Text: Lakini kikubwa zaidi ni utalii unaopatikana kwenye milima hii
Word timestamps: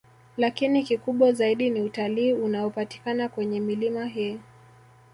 Lakini 0.37 0.83
kikubwa 0.83 1.31
zaidi 1.31 1.69
ni 1.69 1.81
utalii 1.81 2.33
unaopatikana 2.33 3.29
kwenye 3.29 3.59
milima 3.59 4.05
hii 4.05 4.39